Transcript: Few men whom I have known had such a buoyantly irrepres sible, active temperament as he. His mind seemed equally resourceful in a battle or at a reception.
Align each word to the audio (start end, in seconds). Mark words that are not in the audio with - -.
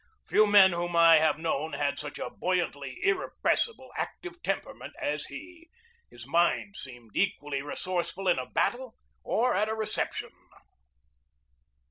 Few 0.25 0.47
men 0.47 0.71
whom 0.71 0.95
I 0.95 1.17
have 1.17 1.37
known 1.37 1.73
had 1.73 1.99
such 1.99 2.17
a 2.17 2.31
buoyantly 2.31 2.97
irrepres 3.05 3.67
sible, 3.69 3.89
active 3.95 4.41
temperament 4.41 4.95
as 4.99 5.25
he. 5.25 5.69
His 6.09 6.25
mind 6.25 6.75
seemed 6.75 7.11
equally 7.13 7.61
resourceful 7.61 8.27
in 8.27 8.39
a 8.39 8.47
battle 8.49 8.95
or 9.23 9.53
at 9.53 9.69
a 9.69 9.75
reception. 9.75 10.31